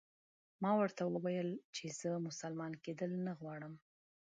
[0.61, 3.73] ما ورته وویل چې زه مسلمان کېدل نه غواړم.